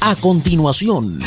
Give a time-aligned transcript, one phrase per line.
[0.00, 1.20] A continuación,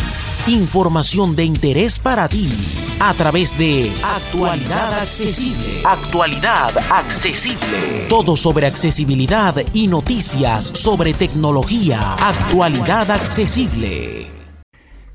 [0.48, 2.50] información de interés para ti
[3.00, 5.82] a través de Actualidad Accesible.
[5.84, 8.06] Actualidad Accesible.
[8.08, 12.14] Todo sobre accesibilidad y noticias sobre tecnología.
[12.14, 14.28] Actualidad Accesible.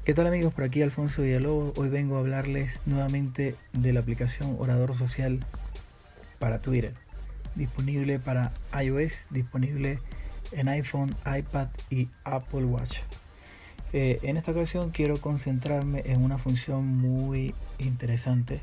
[0.05, 0.53] ¿Qué tal amigos?
[0.53, 1.79] Por aquí Alfonso Villalobos.
[1.79, 5.41] Hoy vengo a hablarles nuevamente de la aplicación Orador Social
[6.39, 6.93] para Twitter.
[7.55, 10.01] Disponible para iOS, disponible
[10.53, 12.99] en iPhone, iPad y Apple Watch.
[13.97, 18.61] Eh, en esta ocasión quiero concentrarme en una función muy interesante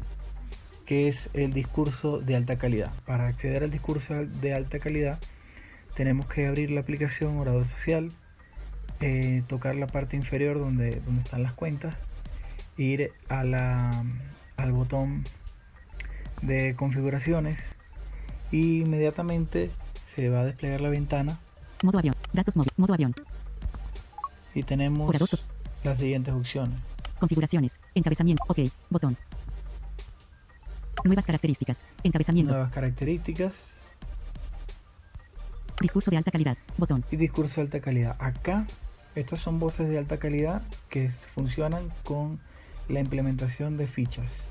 [0.85, 2.91] que es el discurso de alta calidad.
[3.05, 5.19] Para acceder al discurso de alta calidad
[5.95, 8.11] tenemos que abrir la aplicación Orador Social,
[8.99, 11.95] eh, tocar la parte inferior donde, donde están las cuentas,
[12.75, 14.03] ir a la,
[14.57, 15.23] al botón
[16.41, 17.57] de configuraciones
[18.51, 19.71] y inmediatamente
[20.13, 21.39] se va a desplegar la ventana.
[21.83, 23.15] Modo avión, datos móvil, modo avión,
[24.53, 25.13] y tenemos
[25.83, 26.79] las siguientes opciones.
[27.19, 29.17] configuraciones, encabezamiento, ok, botón.
[31.03, 33.71] Nuevas características, encabezamiento, Nuevas características
[35.81, 37.03] discurso de alta calidad, botón.
[37.11, 38.15] y discurso de alta calidad.
[38.19, 38.67] Acá,
[39.15, 42.39] estas son voces de alta calidad que funcionan con
[42.87, 44.49] la implementación de fichas.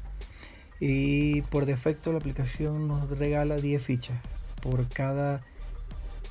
[0.80, 4.18] Y por defecto la aplicación nos regala 10 fichas.
[4.62, 5.42] Por cada,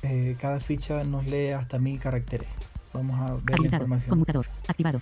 [0.02, 2.48] eh, cada ficha nos lee hasta 1000 caracteres.
[2.92, 4.10] Vamos a ver la Habilitado, información.
[4.10, 5.00] conmutador, activado,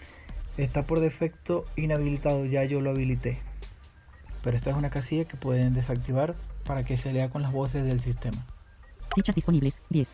[0.56, 3.38] Está por defecto inhabilitado, ya yo lo habilité.
[4.42, 7.84] Pero esta es una casilla que pueden desactivar para que se lea con las voces
[7.84, 8.44] del sistema.
[9.14, 10.08] fichas disponibles, 10,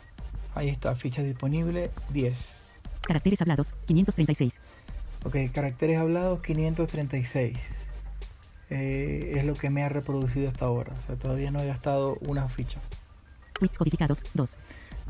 [0.55, 2.71] Ahí está, ficha disponible 10.
[3.03, 4.61] caracteres hablados, 536,
[5.25, 7.59] Ok, caracteres hablados 536.
[8.71, 10.93] Eh, es lo que me ha reproducido hasta ahora.
[10.99, 12.79] O sea, todavía no he gastado una ficha.
[13.55, 14.57] tweets codificados, 2,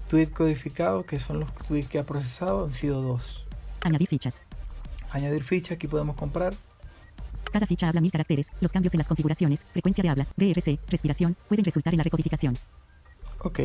[0.09, 3.47] Tweet codificado, que son los tweets que ha procesado, han sido dos.
[3.83, 4.41] añadir fichas.
[5.11, 6.55] Añadir ficha, aquí podemos comprar.
[7.53, 11.37] Cada ficha habla mil caracteres, los cambios en las configuraciones, frecuencia de habla, DRC, respiración,
[11.49, 12.57] pueden resultar en la recodificación.
[13.41, 13.61] Ok,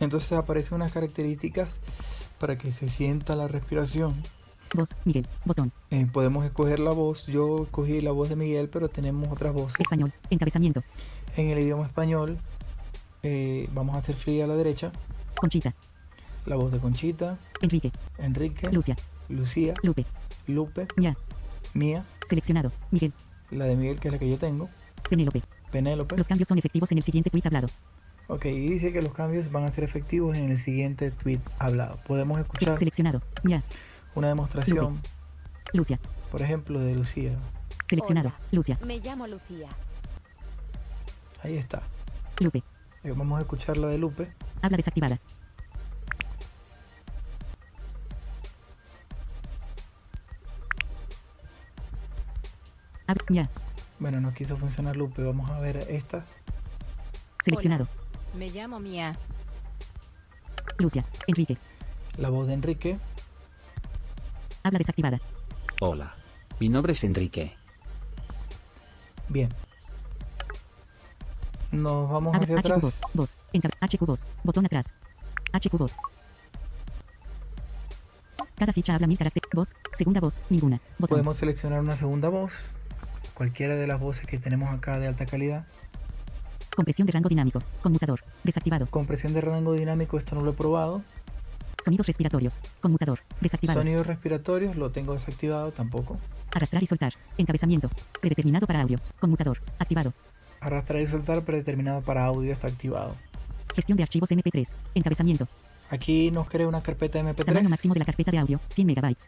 [0.00, 1.68] entonces aparecen unas características
[2.38, 4.14] para que se sienta la respiración.
[4.74, 7.26] Voz, Miguel, botón, Eh, podemos escoger la voz.
[7.26, 9.80] Yo escogí la voz de Miguel, pero tenemos otras voces.
[9.80, 10.82] español, encabezamiento,
[11.36, 12.38] En el idioma español,
[13.22, 14.92] eh, vamos a hacer fría a la derecha.
[15.40, 15.74] Conchita,
[16.44, 18.94] La voz de Conchita, Enrique, Enrique, Lucia,
[19.30, 20.04] Lucía, Lupe,
[20.46, 21.16] Lupe, Ya,
[21.72, 23.12] Mía, seleccionado, Miguel,
[23.50, 24.68] la de Miguel, que es la que yo tengo,
[25.08, 25.42] Penélope.
[25.72, 26.16] Penélope.
[26.16, 27.68] Los cambios son efectivos en el siguiente tweet hablado.
[28.28, 31.96] Ok, y dice que los cambios van a ser efectivos en el siguiente tweet hablado.
[32.06, 33.62] Podemos escuchar Seleccionado, Ya,
[34.14, 35.00] una demostración,
[35.72, 35.98] Lucia,
[36.30, 37.32] por ejemplo, de Lucía.
[37.88, 38.38] seleccionado, Hola.
[38.52, 39.68] Lucia, Me llamo Lucía.
[41.42, 41.82] Ahí está.
[42.40, 42.62] Lupe,
[43.04, 44.32] Vamos a escuchar la de Lupe.
[44.62, 45.18] habla desactivada.
[53.06, 53.48] Hab- Ya,
[53.98, 55.22] Bueno, no quiso funcionar Lupe.
[55.22, 56.24] Vamos a ver esta.
[57.44, 57.88] seleccionado,
[58.34, 59.16] Me llamo Mía.
[60.78, 61.58] Lucia, Enrique,
[62.16, 62.98] La voz de Enrique.
[64.62, 65.20] habla desactivada.
[65.80, 66.14] Hola.
[66.58, 67.54] Mi nombre es Enrique.
[69.28, 69.48] Bien.
[71.72, 72.80] Nos vamos hacia HQ atrás.
[72.80, 74.92] voz, voz, HQ voz, botón atrás.
[75.52, 75.96] HQ voz.
[78.56, 79.48] Cada ficha habla mil caracteres.
[79.54, 80.80] Voz, segunda voz, ninguna.
[80.98, 81.16] Botón.
[81.16, 82.52] Podemos seleccionar una segunda voz.
[83.34, 85.64] Cualquiera de las voces que tenemos acá de alta calidad.
[86.76, 87.62] Compresión de rango dinámico.
[87.82, 88.20] Conmutador.
[88.44, 88.86] Desactivado.
[88.86, 91.02] Compresión de rango dinámico, esto no lo he probado.
[91.84, 92.60] Sonidos respiratorios.
[92.80, 93.20] Conmutador.
[93.40, 93.80] Desactivado.
[93.80, 96.18] Sonidos respiratorios, lo tengo desactivado tampoco.
[96.54, 97.14] Arrastrar y soltar.
[97.38, 97.88] Encabezamiento.
[98.20, 98.98] Predeterminado para audio.
[99.18, 99.62] Conmutador.
[99.78, 100.12] Activado.
[100.60, 103.14] Arrastrar y soltar predeterminado para audio está activado.
[103.74, 104.68] Gestión de archivos MP3.
[104.94, 105.48] Encabezamiento.
[105.88, 108.60] Aquí nos crea una carpeta Tamaño MP3 máximo de la carpeta de audio.
[108.68, 109.26] 100 megabytes.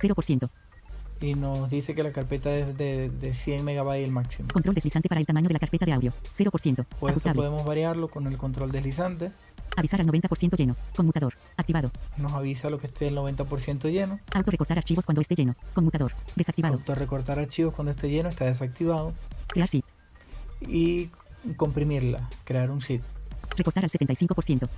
[0.00, 0.50] 0%.
[1.20, 4.48] y nos dice que la carpeta es de, de 100 megabytes el máximo.
[4.52, 6.12] Control deslizante para el tamaño de la carpeta de audio.
[6.36, 6.84] 0%.
[6.98, 9.30] Pues esto podemos variarlo con el control deslizante.
[9.76, 10.76] Avisar al 90% lleno.
[10.94, 11.34] Conmutador.
[11.56, 11.90] Activado.
[12.16, 14.20] Nos avisa lo que esté el 90% lleno.
[14.34, 15.56] Auto recortar archivos cuando esté lleno.
[15.74, 16.12] Conmutador.
[16.36, 16.74] Desactivado.
[16.74, 19.14] Autorrecortar archivos cuando esté lleno está desactivado.
[19.54, 19.84] Crear zip.
[20.60, 21.10] Y
[21.56, 23.02] comprimirla, crear un zip.
[23.56, 24.68] Recortar al 75%.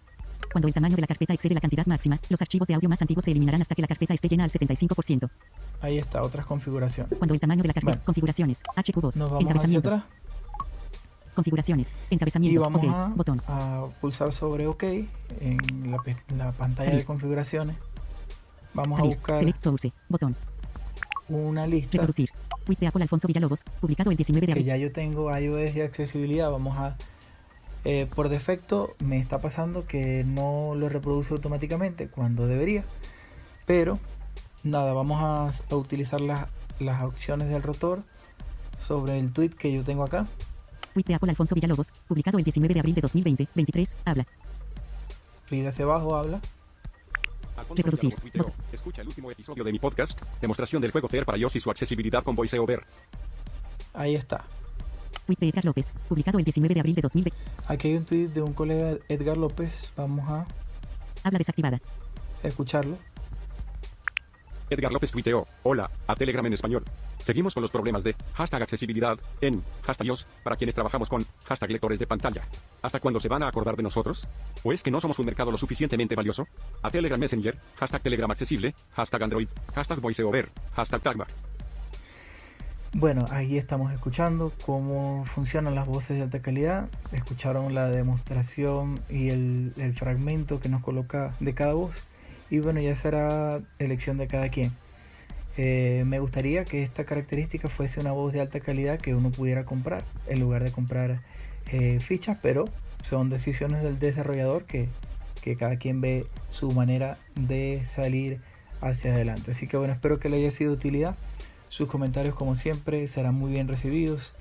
[0.52, 3.00] Cuando el tamaño de la carpeta excede la cantidad máxima, los archivos de audio más
[3.02, 5.28] antiguos se eliminarán hasta que la carpeta esté llena al 75%.
[5.80, 7.18] Ahí está, otras configuraciones.
[7.18, 7.98] Cuando el tamaño de la carpeta.
[7.98, 8.04] Bueno.
[8.06, 8.62] Configuraciones.
[8.76, 9.16] HQ voz.
[9.16, 9.88] Nos vamos hacia Encabezamiento.
[9.90, 10.04] atrás
[11.34, 11.88] Configuraciones.
[12.10, 12.60] y Encabezamiento.
[12.62, 12.90] vamos ok.
[12.94, 13.42] a, Botón.
[13.46, 15.08] a pulsar sobre OK en
[16.38, 17.00] la, pantalla Salir.
[17.00, 17.76] de configuraciones.
[18.72, 19.12] Vamos Salir.
[19.12, 19.92] a buscar Select source.
[20.08, 20.36] Botón.
[21.28, 22.30] Una lista Reproducir.
[22.64, 23.62] Tweet de Apple Alfonso Villalobos.
[23.80, 24.66] Publicado el 19 de que abril.
[24.66, 26.50] ya yo tengo iOS y accesibilidad.
[26.50, 26.96] Vamos a
[27.88, 32.84] eh, por defecto me está pasando que no lo reproduce automáticamente cuando debería.
[33.64, 34.00] Pero
[34.64, 36.48] nada, vamos a, a utilizar las,
[36.80, 38.02] las opciones del rotor
[38.78, 40.26] sobre el tweet que yo tengo acá.
[40.94, 44.26] Tweet de Apple Alfonso Villalobos, publicado el 19 de abril de 2020, 23, habla.
[45.46, 46.40] Clic hacia abajo, habla.
[47.74, 48.14] Reproducir.
[48.72, 51.70] Escucha el último episodio de mi podcast, demostración del juego Fair para iOS y su
[51.70, 52.84] accesibilidad con VoiceOver.
[53.94, 54.44] Ahí está.
[55.26, 57.36] Tweet de Edgar López, publicado el 19 de abril de 2020,
[57.66, 59.92] Aquí hay un tweet de un colega Edgar López.
[59.96, 60.46] Vamos a
[61.24, 61.80] habla desactivada.
[62.42, 62.96] escucharlo.
[64.68, 66.84] Edgar López tuiteó, hola, a Telegram en español.
[67.22, 71.70] Seguimos con los problemas de hashtag accesibilidad en hashtag iOS para quienes trabajamos con hashtag
[71.70, 72.42] lectores de pantalla.
[72.82, 74.26] ¿Hasta cuándo se van a acordar de nosotros?
[74.62, 76.46] ¿O es que no somos un mercado lo suficientemente valioso?
[76.82, 81.28] A Telegram Messenger, hashtag Telegram accesible, hashtag Android, hashtag VoiceOver, hashtag Tagbar.
[82.92, 86.88] Bueno, ahí estamos escuchando cómo funcionan las voces de alta calidad.
[87.12, 92.02] Escucharon la demostración y el fragmento que nos coloca de cada voz.
[92.50, 94.72] Y bueno, ya será elección de cada quien.
[95.56, 99.64] Eh, me gustaría que esta característica fuese una voz de alta calidad que uno pudiera
[99.64, 101.20] comprar en lugar de comprar
[101.72, 102.66] eh, fichas, pero
[103.02, 104.88] son decisiones del desarrollador que,
[105.42, 108.40] que cada quien ve su manera de salir
[108.80, 109.52] hacia adelante.
[109.52, 111.16] Así que bueno, espero que le haya sido de utilidad.
[111.68, 114.32] Sus comentarios como siempre serán muy bien recibidos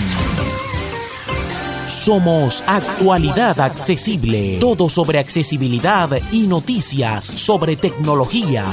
[1.87, 4.57] Somos Actualidad Accesible.
[4.59, 8.65] Todo sobre accesibilidad y noticias sobre tecnología.